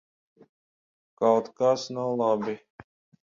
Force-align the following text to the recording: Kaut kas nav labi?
Kaut 1.19 1.45
kas 1.57 1.81
nav 1.95 2.09
labi? 2.19 2.55